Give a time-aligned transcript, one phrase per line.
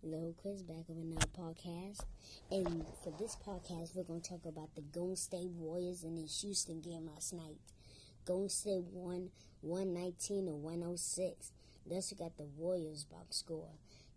[0.00, 2.04] Chris back with another podcast.
[2.50, 6.26] And for this podcast, we're going to talk about the Golden State Warriors and the
[6.26, 7.58] Houston game last night.
[8.24, 9.28] Golden State won
[9.60, 11.52] 119 to 106.
[11.86, 13.68] Thus, we got the Warriors box score.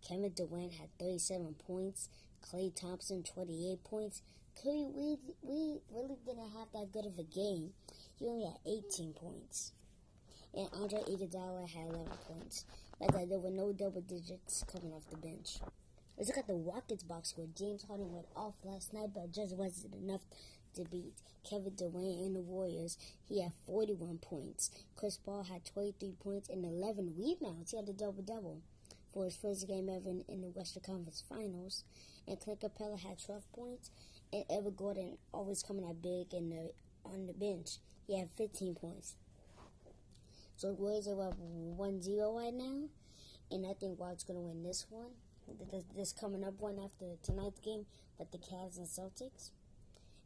[0.08, 2.08] Kevin Durant had 37 points.
[2.42, 4.22] Klay Thompson 28 points.
[4.62, 7.72] Curry, we, we really didn't have that good of a game.
[8.18, 9.72] He only had 18 points.
[10.56, 12.64] And Andre Iguodala had 11 points.
[13.00, 15.58] Like there were no double digits coming off the bench.
[16.16, 17.46] Let's look at the Rockets box score.
[17.56, 20.20] James Harden went off last night, but just wasn't enough
[20.76, 21.12] to beat
[21.48, 22.96] Kevin Durant and the Warriors.
[23.28, 24.70] He had 41 points.
[24.96, 27.72] Chris Paul had 23 points and 11 rebounds.
[27.72, 28.60] He had a double double
[29.12, 31.82] for his first game ever in, the Western Conference Finals.
[32.28, 33.90] And Clint Capela had 12 points.
[34.32, 36.32] And Eric Gordon always coming out big
[37.04, 37.78] on the bench.
[38.06, 39.16] He had 15 points.
[40.56, 42.88] So the Warriors are up 1-0 right now,
[43.50, 45.10] and I think Wild's going to win this one.
[45.70, 47.86] This, this coming up one after tonight's game,
[48.18, 49.50] but the Cavs and Celtics,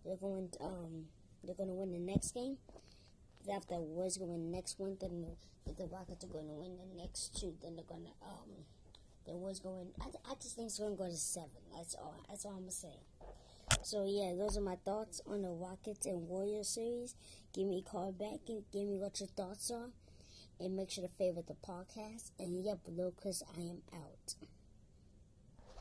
[0.04, 1.06] they're going to, um
[1.42, 2.58] they're going to win the next game.
[3.52, 5.24] After the Warriors going to win the next one, then
[5.66, 7.54] the, the Rockets are going to win the next two.
[7.62, 8.64] Then they're going to um
[9.26, 9.88] the Warriors going.
[10.00, 11.62] I, I just think it's going to go to seven.
[11.74, 12.22] That's all.
[12.28, 13.00] That's all I'm gonna say.
[13.82, 17.14] So yeah, those are my thoughts on the Rockets and Warriors series.
[17.54, 19.88] Give me a call back and give me what your thoughts are
[20.60, 22.30] and make sure to favorite the podcast.
[22.38, 24.34] And yeah, below Chris, I am out.